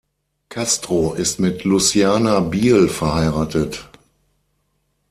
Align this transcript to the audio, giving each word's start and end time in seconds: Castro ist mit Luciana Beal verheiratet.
Castro 0.49 1.13
ist 1.13 1.39
mit 1.39 1.63
Luciana 1.63 2.39
Beal 2.39 2.87
verheiratet. 2.89 3.87